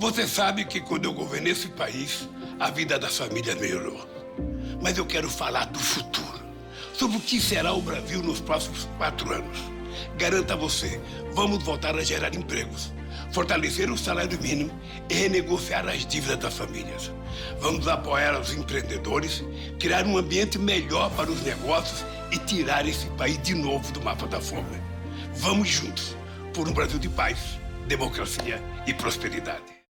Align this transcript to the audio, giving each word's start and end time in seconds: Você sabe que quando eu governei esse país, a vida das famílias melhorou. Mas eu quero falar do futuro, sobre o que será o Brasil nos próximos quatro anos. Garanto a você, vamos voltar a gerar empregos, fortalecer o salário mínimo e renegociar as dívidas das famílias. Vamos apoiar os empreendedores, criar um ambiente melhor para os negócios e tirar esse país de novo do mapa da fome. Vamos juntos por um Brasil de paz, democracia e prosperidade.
Você 0.00 0.26
sabe 0.26 0.64
que 0.64 0.80
quando 0.80 1.04
eu 1.04 1.12
governei 1.12 1.52
esse 1.52 1.68
país, 1.68 2.26
a 2.58 2.70
vida 2.70 2.98
das 2.98 3.18
famílias 3.18 3.60
melhorou. 3.60 4.08
Mas 4.80 4.96
eu 4.96 5.04
quero 5.04 5.28
falar 5.28 5.66
do 5.66 5.78
futuro, 5.78 6.40
sobre 6.94 7.18
o 7.18 7.20
que 7.20 7.38
será 7.38 7.74
o 7.74 7.82
Brasil 7.82 8.22
nos 8.22 8.40
próximos 8.40 8.88
quatro 8.96 9.30
anos. 9.30 9.58
Garanto 10.16 10.54
a 10.54 10.56
você, 10.56 10.98
vamos 11.34 11.62
voltar 11.62 11.94
a 11.96 12.02
gerar 12.02 12.34
empregos, 12.34 12.90
fortalecer 13.30 13.90
o 13.90 13.98
salário 13.98 14.40
mínimo 14.40 14.72
e 15.10 15.12
renegociar 15.12 15.86
as 15.86 16.06
dívidas 16.06 16.38
das 16.38 16.54
famílias. 16.54 17.12
Vamos 17.60 17.86
apoiar 17.86 18.40
os 18.40 18.54
empreendedores, 18.54 19.44
criar 19.78 20.06
um 20.06 20.16
ambiente 20.16 20.58
melhor 20.58 21.10
para 21.10 21.30
os 21.30 21.42
negócios 21.42 22.06
e 22.32 22.38
tirar 22.38 22.88
esse 22.88 23.04
país 23.18 23.38
de 23.42 23.54
novo 23.54 23.92
do 23.92 24.00
mapa 24.00 24.26
da 24.26 24.40
fome. 24.40 24.80
Vamos 25.34 25.68
juntos 25.68 26.16
por 26.54 26.66
um 26.66 26.72
Brasil 26.72 26.98
de 26.98 27.10
paz, 27.10 27.60
democracia 27.86 28.62
e 28.86 28.94
prosperidade. 28.94 29.79